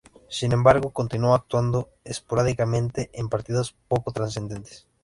[0.29, 4.87] Sin embargo continuó actuando esporádicamente en partidos poco trascendentes.